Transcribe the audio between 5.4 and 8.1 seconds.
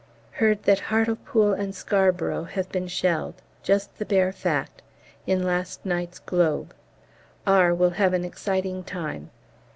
last night's 'Globe.' R. will